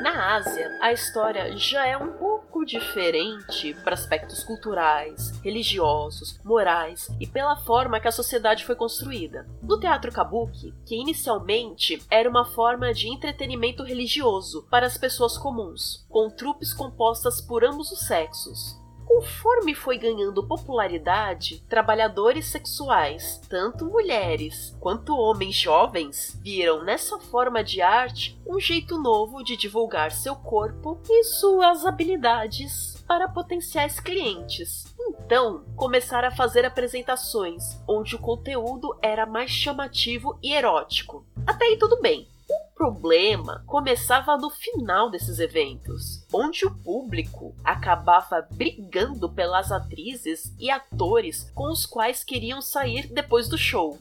Na 0.06 0.36
Ásia, 0.36 0.70
a 0.84 0.94
história 0.94 1.58
já 1.58 1.88
é 1.88 1.98
um 1.98 2.12
pouco 2.12 2.64
diferente 2.64 3.74
para 3.84 3.96
aspectos 3.96 4.44
culturais, 4.44 5.32
religiosos, 5.44 6.40
morais 6.46 7.10
e 7.20 7.26
pela 7.26 7.58
forma 7.58 8.00
que 8.00 8.08
a 8.08 8.12
sociedade 8.12 8.66
foi 8.66 8.76
construída. 8.76 9.48
No 9.64 9.80
teatro 9.80 10.12
kabuki, 10.12 10.76
que 10.86 10.94
inicialmente 10.94 12.00
era 12.08 12.30
uma 12.30 12.46
forma 12.46 12.94
de 12.94 13.08
entretenimento 13.08 13.82
religioso 13.82 14.68
para 14.70 14.86
as 14.86 14.96
pessoas 14.96 15.40
comuns, 15.40 16.06
com 16.08 16.30
trupes 16.30 16.72
compostas 16.72 17.42
por 17.42 17.66
ambos 17.66 17.92
os 17.92 18.06
sexos, 18.06 18.80
Conforme 19.06 19.76
foi 19.76 19.98
ganhando 19.98 20.46
popularidade, 20.46 21.64
trabalhadores 21.70 22.48
sexuais, 22.48 23.40
tanto 23.48 23.86
mulheres 23.86 24.76
quanto 24.80 25.16
homens 25.16 25.56
jovens, 25.56 26.40
viram 26.44 26.84
nessa 26.84 27.20
forma 27.20 27.64
de 27.64 27.82
arte 27.82 28.40
um 28.46 28.60
jeito 28.60 29.00
novo 29.00 29.44
de 29.44 29.56
divulgar 29.56 30.12
seu 30.12 30.36
corpo 30.36 31.00
e 31.08 31.24
suas 31.24 31.86
habilidades 31.86 33.04
para 33.08 33.30
potenciais 33.30 34.00
clientes. 34.00 34.86
Então, 35.00 35.64
começaram 35.76 36.28
a 36.28 36.36
fazer 36.36 36.66
apresentações 36.66 37.80
onde 37.88 38.16
o 38.16 38.20
conteúdo 38.20 38.98
era 39.02 39.26
mais 39.26 39.52
chamativo 39.52 40.38
e 40.42 40.54
erótico. 40.54 41.26
Até 41.46 41.66
aí 41.66 41.78
tudo 41.78 42.02
bem. 42.02 42.28
O 42.48 42.76
problema 42.76 43.64
começava 43.66 44.38
no 44.38 44.50
final 44.50 45.10
desses 45.10 45.40
eventos, 45.40 46.24
onde 46.32 46.66
o 46.66 46.72
público 46.72 47.56
acabava 47.64 48.48
brigando 48.52 49.30
pelas 49.30 49.72
atrizes 49.72 50.54
e 50.60 50.70
atores 50.70 51.50
com 51.56 51.72
os 51.72 51.86
quais 51.86 52.24
queriam 52.24 52.62
sair 52.62 53.08
depois 53.12 53.48
do 53.48 53.58
show. 53.58 53.98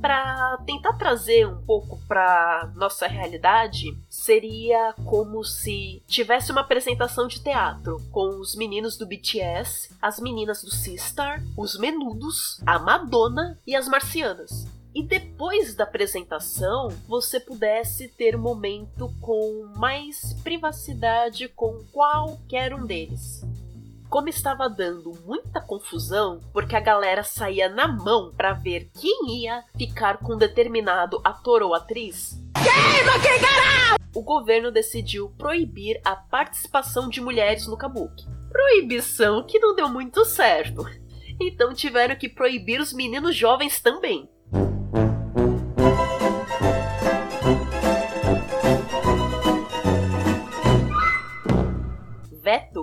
Para 0.00 0.58
tentar 0.66 0.94
trazer 0.94 1.46
um 1.46 1.62
pouco 1.64 1.98
para 2.06 2.70
nossa 2.74 3.06
realidade, 3.06 3.96
seria 4.08 4.94
como 5.04 5.42
se 5.44 6.02
tivesse 6.06 6.52
uma 6.52 6.60
apresentação 6.60 7.26
de 7.26 7.40
teatro 7.40 7.96
com 8.10 8.40
os 8.40 8.54
meninos 8.56 8.96
do 8.98 9.06
BTS, 9.06 9.94
as 10.02 10.20
meninas 10.20 10.62
do 10.62 10.70
Sistar, 10.70 11.42
os 11.56 11.78
Menudos, 11.78 12.60
a 12.66 12.78
Madonna 12.78 13.58
e 13.66 13.74
as 13.74 13.88
Marcianas 13.88 14.79
e 14.94 15.02
depois 15.02 15.74
da 15.74 15.84
apresentação 15.84 16.88
você 17.06 17.38
pudesse 17.38 18.08
ter 18.08 18.36
um 18.36 18.40
momento 18.40 19.12
com 19.20 19.70
mais 19.76 20.34
privacidade 20.42 21.48
com 21.48 21.84
qualquer 21.92 22.74
um 22.74 22.84
deles. 22.84 23.42
Como 24.08 24.28
estava 24.28 24.68
dando 24.68 25.12
muita 25.24 25.60
confusão, 25.60 26.40
porque 26.52 26.74
a 26.74 26.80
galera 26.80 27.22
saía 27.22 27.68
na 27.68 27.86
mão 27.86 28.32
para 28.36 28.52
ver 28.52 28.90
quem 29.00 29.42
ia 29.42 29.62
ficar 29.78 30.18
com 30.18 30.36
determinado 30.36 31.20
ator 31.22 31.62
ou 31.62 31.74
atriz, 31.74 32.36
o 34.12 34.22
governo 34.22 34.72
decidiu 34.72 35.30
proibir 35.38 36.00
a 36.04 36.16
participação 36.16 37.08
de 37.08 37.20
mulheres 37.20 37.68
no 37.68 37.76
kabuki. 37.76 38.26
Proibição 38.50 39.44
que 39.44 39.60
não 39.60 39.76
deu 39.76 39.88
muito 39.88 40.24
certo. 40.24 40.84
Então 41.40 41.72
tiveram 41.72 42.16
que 42.16 42.28
proibir 42.28 42.80
os 42.80 42.92
meninos 42.92 43.36
jovens 43.36 43.80
também. 43.80 44.28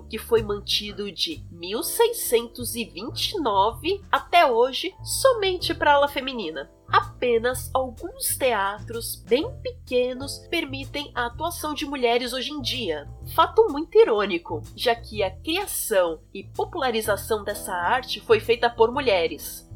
Que 0.10 0.17
foi 0.17 0.41
mantido 0.41 1.12
de 1.12 1.43
1629 1.52 4.02
até 4.12 4.46
hoje 4.46 4.93
somente 5.04 5.74
para 5.74 5.93
ala 5.93 6.08
feminina. 6.08 6.70
Apenas 6.88 7.70
alguns 7.74 8.38
teatros 8.38 9.22
bem 9.28 9.52
pequenos 9.62 10.38
permitem 10.50 11.12
a 11.13 11.26
atuação 11.26 11.74
de 11.74 11.86
mulheres 11.86 12.32
hoje 12.32 12.52
em 12.52 12.62
dia. 12.62 13.10
Fato 13.36 13.67
muito 13.70 13.98
irônico, 13.98 14.62
já 14.76 14.96
que 14.96 15.22
a 15.22 15.30
criação 15.30 16.22
e 16.34 16.43
popularização 16.43 17.43
dessa 17.43 17.74
arte 17.74 18.22
foi 18.22 18.39
feita 18.39 18.70
por 18.70 18.91
mulheres. 18.91 19.67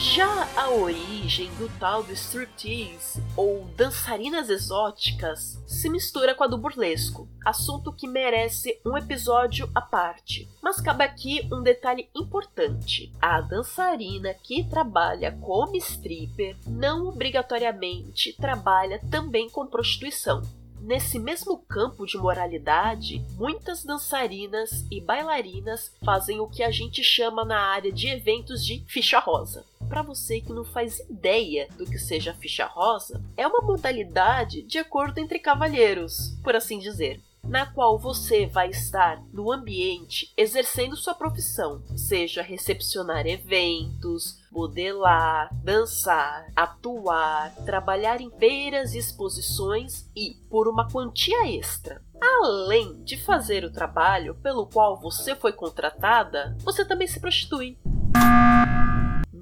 Já 0.00 0.48
a 0.56 0.70
origem 0.70 1.50
do 1.54 1.68
tal 1.80 2.04
do 2.04 2.12
striptease, 2.12 3.20
ou 3.36 3.64
dançarinas 3.76 4.48
exóticas, 4.48 5.60
se 5.66 5.90
mistura 5.90 6.36
com 6.36 6.44
a 6.44 6.46
do 6.46 6.56
burlesco, 6.56 7.28
assunto 7.44 7.92
que 7.92 8.06
merece 8.06 8.80
um 8.86 8.96
episódio 8.96 9.68
à 9.74 9.80
parte. 9.80 10.48
Mas 10.62 10.80
cabe 10.80 11.02
aqui 11.02 11.48
um 11.52 11.64
detalhe 11.64 12.08
importante: 12.14 13.12
a 13.20 13.40
dançarina 13.40 14.32
que 14.34 14.62
trabalha 14.62 15.32
como 15.32 15.74
stripper 15.74 16.56
não 16.64 17.08
obrigatoriamente 17.08 18.34
trabalha 18.34 19.00
também 19.10 19.50
com 19.50 19.66
prostituição. 19.66 20.42
Nesse 20.80 21.18
mesmo 21.18 21.58
campo 21.58 22.06
de 22.06 22.16
moralidade, 22.16 23.24
muitas 23.36 23.84
dançarinas 23.84 24.86
e 24.90 25.00
bailarinas 25.00 25.92
fazem 26.04 26.38
o 26.38 26.46
que 26.46 26.62
a 26.62 26.70
gente 26.70 27.02
chama 27.02 27.44
na 27.44 27.58
área 27.58 27.90
de 27.92 28.06
eventos 28.06 28.64
de 28.64 28.84
ficha 28.86 29.18
rosa. 29.18 29.66
Para 29.88 30.02
você 30.02 30.40
que 30.40 30.52
não 30.52 30.64
faz 30.64 31.00
ideia 31.08 31.68
do 31.76 31.86
que 31.86 31.98
seja 31.98 32.34
ficha 32.34 32.66
rosa, 32.66 33.22
é 33.36 33.46
uma 33.46 33.62
modalidade 33.62 34.62
de 34.62 34.78
acordo 34.78 35.18
entre 35.18 35.38
cavalheiros, 35.38 36.36
por 36.42 36.54
assim 36.54 36.78
dizer 36.78 37.20
na 37.48 37.64
qual 37.66 37.98
você 37.98 38.46
vai 38.46 38.68
estar 38.68 39.22
no 39.32 39.50
ambiente 39.50 40.32
exercendo 40.36 40.96
sua 40.96 41.14
profissão, 41.14 41.82
seja 41.96 42.42
recepcionar 42.42 43.26
eventos, 43.26 44.38
modelar, 44.52 45.48
dançar, 45.62 46.46
atuar, 46.54 47.54
trabalhar 47.64 48.20
em 48.20 48.30
feiras 48.38 48.94
e 48.94 48.98
exposições 48.98 50.06
e 50.14 50.36
por 50.50 50.68
uma 50.68 50.90
quantia 50.90 51.48
extra. 51.48 52.02
Além 52.20 53.02
de 53.04 53.16
fazer 53.16 53.64
o 53.64 53.72
trabalho 53.72 54.34
pelo 54.36 54.66
qual 54.66 55.00
você 55.00 55.34
foi 55.34 55.52
contratada, 55.52 56.56
você 56.60 56.84
também 56.84 57.06
se 57.06 57.20
prostitui. 57.20 57.78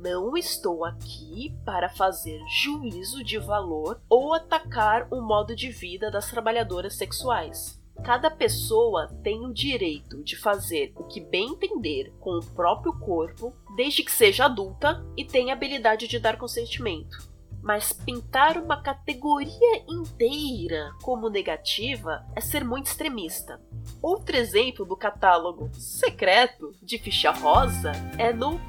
Não 0.08 0.36
estou 0.36 0.84
aqui 0.84 1.52
para 1.64 1.88
fazer 1.88 2.40
juízo 2.48 3.24
de 3.24 3.38
valor 3.38 4.00
ou 4.08 4.32
atacar 4.32 5.08
o 5.10 5.20
modo 5.20 5.56
de 5.56 5.68
vida 5.68 6.12
das 6.12 6.30
trabalhadoras 6.30 6.94
sexuais. 6.94 7.76
Cada 8.04 8.30
pessoa 8.30 9.08
tem 9.24 9.44
o 9.44 9.52
direito 9.52 10.22
de 10.22 10.36
fazer 10.36 10.92
o 10.94 11.02
que 11.02 11.20
bem 11.20 11.48
entender 11.48 12.14
com 12.20 12.38
o 12.38 12.46
próprio 12.54 12.92
corpo, 13.00 13.52
desde 13.74 14.04
que 14.04 14.12
seja 14.12 14.44
adulta 14.44 15.04
e 15.16 15.24
tenha 15.24 15.54
habilidade 15.54 16.06
de 16.06 16.20
dar 16.20 16.38
consentimento. 16.38 17.18
Mas 17.60 17.92
pintar 17.92 18.58
uma 18.58 18.80
categoria 18.80 19.82
inteira 19.88 20.92
como 21.02 21.28
negativa 21.28 22.24
é 22.36 22.40
ser 22.40 22.64
muito 22.64 22.86
extremista. 22.86 23.60
Outro 24.00 24.36
exemplo 24.36 24.86
do 24.86 24.96
catálogo 24.96 25.68
secreto 25.74 26.72
de 26.80 26.96
ficha 26.96 27.32
rosa 27.32 27.90
é 28.16 28.32
no 28.32 28.60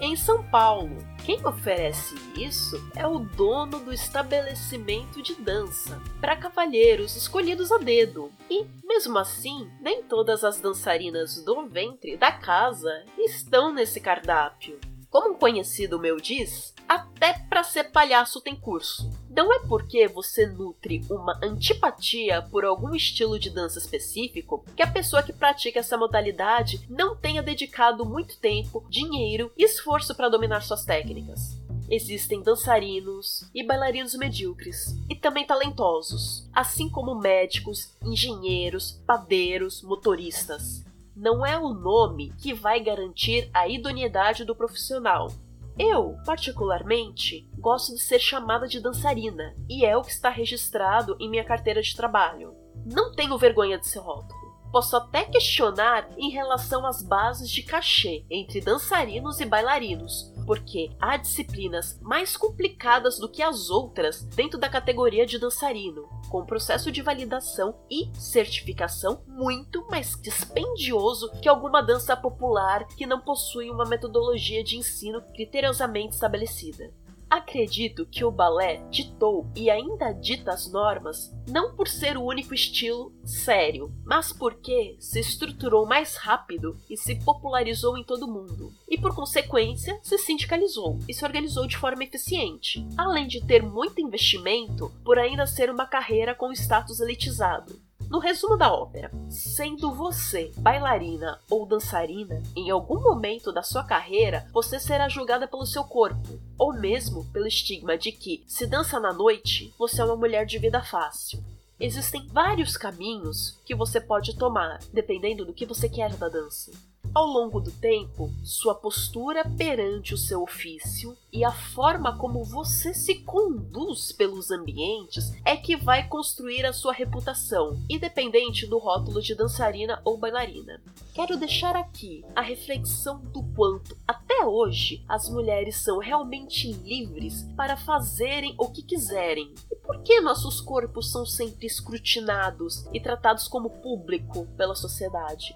em 0.00 0.16
São 0.16 0.42
Paulo. 0.42 0.96
Quem 1.24 1.44
oferece 1.46 2.14
isso 2.36 2.76
é 2.94 3.06
o 3.06 3.18
dono 3.18 3.80
do 3.80 3.92
estabelecimento 3.92 5.22
de 5.22 5.34
dança 5.34 6.00
para 6.20 6.36
cavalheiros 6.36 7.16
escolhidos 7.16 7.72
a 7.72 7.78
dedo. 7.78 8.30
E, 8.50 8.66
mesmo 8.84 9.18
assim, 9.18 9.70
nem 9.80 10.02
todas 10.02 10.44
as 10.44 10.60
dançarinas 10.60 11.42
do 11.42 11.66
ventre 11.66 12.16
da 12.16 12.32
casa 12.32 13.04
estão 13.18 13.72
nesse 13.72 14.00
cardápio. 14.00 14.78
Como 15.08 15.34
um 15.34 15.38
conhecido 15.38 15.98
meu 15.98 16.16
diz, 16.16 16.74
até 16.88 17.34
para 17.48 17.62
ser 17.62 17.84
palhaço 17.84 18.40
tem 18.40 18.56
curso. 18.56 19.08
Não 19.34 19.52
é 19.52 19.58
porque 19.66 20.06
você 20.06 20.46
nutre 20.46 21.04
uma 21.10 21.38
antipatia 21.42 22.40
por 22.40 22.64
algum 22.64 22.94
estilo 22.94 23.36
de 23.36 23.50
dança 23.50 23.80
específico 23.80 24.64
que 24.76 24.82
a 24.82 24.86
pessoa 24.86 25.24
que 25.24 25.32
pratica 25.32 25.80
essa 25.80 25.98
modalidade 25.98 26.86
não 26.88 27.16
tenha 27.16 27.42
dedicado 27.42 28.06
muito 28.06 28.38
tempo, 28.38 28.86
dinheiro 28.88 29.50
e 29.56 29.64
esforço 29.64 30.14
para 30.14 30.28
dominar 30.28 30.60
suas 30.60 30.84
técnicas. 30.84 31.60
Existem 31.90 32.42
dançarinos 32.42 33.50
e 33.52 33.66
bailarinos 33.66 34.14
medíocres 34.14 34.96
e 35.10 35.16
também 35.16 35.44
talentosos, 35.44 36.48
assim 36.52 36.88
como 36.88 37.18
médicos, 37.18 37.92
engenheiros, 38.04 39.02
padeiros, 39.04 39.82
motoristas 39.82 40.84
não 41.16 41.46
é 41.46 41.56
o 41.56 41.72
nome 41.72 42.32
que 42.42 42.52
vai 42.52 42.80
garantir 42.80 43.48
a 43.54 43.68
idoneidade 43.68 44.44
do 44.44 44.54
profissional. 44.54 45.30
Eu, 45.78 46.16
particularmente, 46.24 47.48
gosto 47.58 47.94
de 47.94 48.00
ser 48.00 48.20
chamada 48.20 48.68
de 48.68 48.80
dançarina, 48.80 49.56
e 49.68 49.84
é 49.84 49.96
o 49.96 50.02
que 50.02 50.10
está 50.10 50.30
registrado 50.30 51.16
em 51.18 51.28
minha 51.28 51.44
carteira 51.44 51.82
de 51.82 51.96
trabalho. 51.96 52.54
Não 52.86 53.12
tenho 53.12 53.36
vergonha 53.36 53.78
de 53.78 53.86
ser 53.86 53.98
rótulo. 53.98 54.44
Posso 54.70 54.96
até 54.96 55.24
questionar 55.24 56.08
em 56.16 56.30
relação 56.30 56.84
às 56.84 57.02
bases 57.02 57.48
de 57.50 57.62
cachê 57.62 58.24
entre 58.28 58.60
dançarinos 58.60 59.40
e 59.40 59.44
bailarinos, 59.44 60.33
porque 60.46 60.90
há 61.00 61.16
disciplinas 61.16 61.98
mais 62.00 62.36
complicadas 62.36 63.18
do 63.18 63.28
que 63.28 63.42
as 63.42 63.70
outras 63.70 64.22
dentro 64.22 64.58
da 64.58 64.68
categoria 64.68 65.26
de 65.26 65.38
dançarino, 65.38 66.08
com 66.28 66.44
processo 66.44 66.90
de 66.90 67.02
validação 67.02 67.76
e 67.90 68.10
certificação 68.14 69.22
muito 69.26 69.86
mais 69.88 70.20
dispendioso 70.20 71.30
que 71.40 71.48
alguma 71.48 71.82
dança 71.82 72.16
popular 72.16 72.86
que 72.96 73.06
não 73.06 73.20
possui 73.20 73.70
uma 73.70 73.84
metodologia 73.84 74.62
de 74.62 74.76
ensino 74.76 75.22
criteriosamente 75.34 76.14
estabelecida. 76.14 76.92
Acredito 77.34 78.06
que 78.06 78.24
o 78.24 78.30
balé 78.30 78.76
ditou 78.92 79.50
e 79.56 79.68
ainda 79.68 80.12
dita 80.12 80.52
as 80.52 80.70
normas 80.70 81.34
não 81.48 81.74
por 81.74 81.88
ser 81.88 82.16
o 82.16 82.22
único 82.22 82.54
estilo 82.54 83.12
sério, 83.24 83.92
mas 84.04 84.32
porque 84.32 84.96
se 85.00 85.18
estruturou 85.18 85.84
mais 85.84 86.14
rápido 86.14 86.78
e 86.88 86.96
se 86.96 87.16
popularizou 87.16 87.98
em 87.98 88.04
todo 88.04 88.26
o 88.26 88.32
mundo, 88.32 88.72
e 88.88 88.96
por 88.96 89.16
consequência 89.16 89.98
se 90.00 90.16
sindicalizou 90.16 91.00
e 91.08 91.12
se 91.12 91.24
organizou 91.24 91.66
de 91.66 91.76
forma 91.76 92.04
eficiente, 92.04 92.86
além 92.96 93.26
de 93.26 93.44
ter 93.44 93.64
muito 93.64 94.00
investimento 94.00 94.92
por 95.04 95.18
ainda 95.18 95.44
ser 95.44 95.68
uma 95.70 95.88
carreira 95.88 96.36
com 96.36 96.52
status 96.52 97.00
elitizado. 97.00 97.83
No 98.14 98.20
resumo 98.20 98.56
da 98.56 98.72
ópera, 98.72 99.10
sendo 99.28 99.92
você 99.92 100.52
bailarina 100.58 101.40
ou 101.50 101.66
dançarina, 101.66 102.40
em 102.54 102.70
algum 102.70 103.00
momento 103.00 103.50
da 103.50 103.60
sua 103.60 103.82
carreira 103.82 104.46
você 104.52 104.78
será 104.78 105.08
julgada 105.08 105.48
pelo 105.48 105.66
seu 105.66 105.82
corpo, 105.82 106.40
ou 106.56 106.72
mesmo 106.72 107.24
pelo 107.32 107.48
estigma 107.48 107.98
de 107.98 108.12
que, 108.12 108.44
se 108.46 108.68
dança 108.68 109.00
na 109.00 109.12
noite, 109.12 109.74
você 109.76 110.00
é 110.00 110.04
uma 110.04 110.14
mulher 110.14 110.46
de 110.46 110.60
vida 110.60 110.80
fácil. 110.80 111.42
Existem 111.80 112.24
vários 112.28 112.76
caminhos 112.76 113.60
que 113.64 113.74
você 113.74 114.00
pode 114.00 114.38
tomar, 114.38 114.78
dependendo 114.92 115.44
do 115.44 115.52
que 115.52 115.66
você 115.66 115.88
quer 115.88 116.14
da 116.14 116.28
dança. 116.28 116.70
Ao 117.14 117.26
longo 117.26 117.60
do 117.60 117.70
tempo, 117.70 118.28
sua 118.42 118.74
postura 118.74 119.48
perante 119.56 120.12
o 120.12 120.18
seu 120.18 120.42
ofício 120.42 121.16
e 121.32 121.44
a 121.44 121.52
forma 121.52 122.18
como 122.18 122.42
você 122.42 122.92
se 122.92 123.20
conduz 123.20 124.10
pelos 124.10 124.50
ambientes 124.50 125.32
é 125.44 125.56
que 125.56 125.76
vai 125.76 126.08
construir 126.08 126.66
a 126.66 126.72
sua 126.72 126.92
reputação, 126.92 127.78
independente 127.88 128.66
do 128.66 128.78
rótulo 128.78 129.22
de 129.22 129.32
dançarina 129.32 130.02
ou 130.04 130.18
bailarina. 130.18 130.82
Quero 131.14 131.36
deixar 131.36 131.76
aqui 131.76 132.24
a 132.34 132.40
reflexão 132.40 133.20
do 133.26 133.44
quanto, 133.54 133.96
até 134.08 134.44
hoje, 134.44 135.04
as 135.08 135.28
mulheres 135.28 135.76
são 135.76 135.98
realmente 135.98 136.72
livres 136.72 137.44
para 137.56 137.76
fazerem 137.76 138.56
o 138.58 138.68
que 138.72 138.82
quiserem. 138.82 139.54
E 139.70 139.76
por 139.76 140.02
que 140.02 140.20
nossos 140.20 140.60
corpos 140.60 141.12
são 141.12 141.24
sempre 141.24 141.68
escrutinados 141.68 142.88
e 142.92 142.98
tratados 142.98 143.46
como 143.46 143.70
público 143.70 144.48
pela 144.56 144.74
sociedade? 144.74 145.54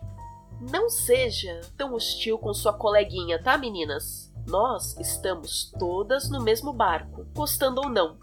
Não 0.60 0.90
seja 0.90 1.60
tão 1.76 1.94
hostil 1.94 2.36
com 2.38 2.52
sua 2.52 2.72
coleguinha, 2.72 3.40
tá, 3.42 3.56
meninas? 3.56 4.32
Nós 4.46 4.96
estamos 4.98 5.72
todas 5.78 6.28
no 6.30 6.42
mesmo 6.42 6.72
barco, 6.72 7.26
gostando 7.34 7.80
ou 7.80 7.88
não. 7.88 8.18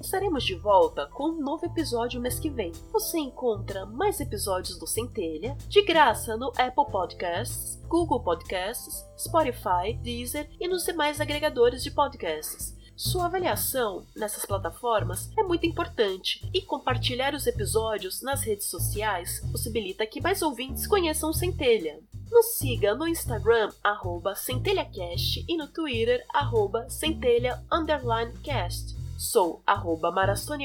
Estaremos 0.00 0.44
de 0.44 0.54
volta 0.54 1.06
com 1.06 1.30
um 1.30 1.40
novo 1.40 1.66
episódio 1.66 2.20
mês 2.20 2.38
que 2.38 2.48
vem. 2.48 2.70
Você 2.92 3.18
encontra 3.18 3.84
mais 3.84 4.20
episódios 4.20 4.78
do 4.78 4.86
Centelha 4.86 5.56
de 5.68 5.82
graça 5.82 6.36
no 6.36 6.52
Apple 6.56 6.90
Podcasts, 6.90 7.82
Google 7.88 8.20
Podcasts, 8.20 9.04
Spotify, 9.18 9.94
Deezer 10.02 10.48
e 10.60 10.68
nos 10.68 10.84
demais 10.84 11.20
agregadores 11.20 11.82
de 11.82 11.90
podcasts. 11.90 12.75
Sua 12.96 13.26
avaliação 13.26 14.06
nessas 14.16 14.46
plataformas 14.46 15.30
é 15.36 15.42
muito 15.42 15.66
importante 15.66 16.48
e 16.54 16.62
compartilhar 16.62 17.34
os 17.34 17.46
episódios 17.46 18.22
nas 18.22 18.42
redes 18.42 18.66
sociais 18.68 19.40
possibilita 19.52 20.06
que 20.06 20.18
mais 20.18 20.40
ouvintes 20.40 20.86
conheçam 20.86 21.30
Centelha. 21.30 22.00
Nos 22.30 22.56
siga 22.56 22.94
no 22.94 23.06
Instagram, 23.06 23.70
arroba 23.84 24.34
centelhacast 24.34 25.44
e 25.46 25.56
no 25.58 25.68
Twitter, 25.68 26.24
arroba. 26.32 26.86
Sou 29.18 29.62
arroba 29.66 30.10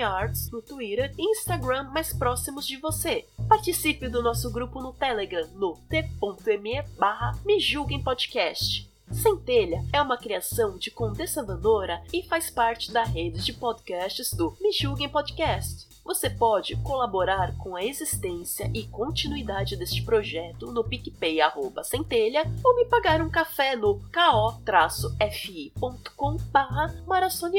Arts 0.06 0.50
no 0.52 0.62
Twitter 0.62 1.14
e 1.18 1.32
Instagram 1.32 1.84
mais 1.92 2.14
próximos 2.14 2.66
de 2.66 2.78
você. 2.78 3.28
Participe 3.50 4.08
do 4.08 4.24
nosso 4.24 4.50
grupo 4.50 4.82
no 4.82 4.94
Telegram 4.94 5.48
no 5.56 5.78
t.me 5.90 6.82
barra 6.98 7.38
Me 7.46 7.60
Julguem 7.60 8.02
Podcast. 8.02 8.91
Centelha 9.14 9.84
é 9.92 10.02
uma 10.02 10.18
criação 10.18 10.78
de 10.78 10.90
Condessa 10.90 11.44
Vandora 11.44 12.02
e 12.14 12.24
faz 12.24 12.50
parte 12.50 12.92
da 12.92 13.04
rede 13.04 13.44
de 13.44 13.54
podcasts 13.54 14.34
do 14.34 14.56
Me 14.62 14.72
Julguem 14.72 15.10
Podcast. 15.10 15.88
Você 16.04 16.30
pode 16.30 16.76
colaborar 16.78 17.56
com 17.58 17.76
a 17.76 17.84
existência 17.84 18.72
e 18.74 18.88
continuidade 18.88 19.76
deste 19.76 20.02
projeto 20.02 20.72
no 20.72 20.84
picpay.centelha 20.84 22.52
ou 22.64 22.76
me 22.76 22.86
pagar 22.86 23.22
um 23.22 23.30
café 23.30 23.76
no 23.76 24.02
ko-fi.com 24.12 24.62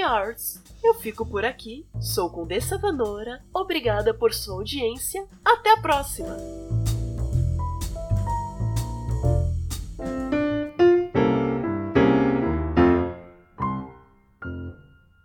Arts. 0.04 0.60
Eu 0.82 0.94
fico 0.94 1.24
por 1.24 1.44
aqui, 1.44 1.86
sou 2.00 2.30
Condessa 2.30 2.76
Vanora, 2.76 3.40
obrigada 3.54 4.12
por 4.12 4.34
sua 4.34 4.56
audiência, 4.56 5.24
até 5.44 5.72
a 5.72 5.76
próxima! 5.76 6.36